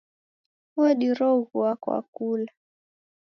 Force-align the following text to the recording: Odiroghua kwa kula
Odiroghua 0.81 1.71
kwa 1.83 2.01
kula 2.13 2.51